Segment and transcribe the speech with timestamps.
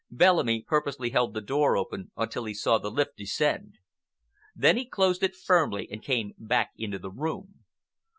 [0.09, 3.77] Bellamy purposely held the door open until he saw the lift descend.
[4.55, 7.65] Then he closed it firmly and came back into the room.